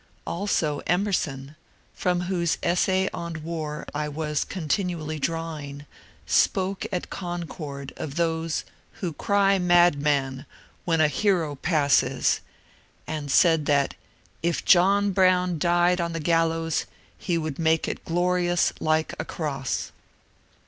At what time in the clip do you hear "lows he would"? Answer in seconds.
16.47-17.59